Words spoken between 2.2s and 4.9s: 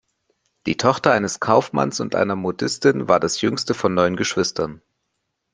Modistin war das jüngste von neun Geschwistern.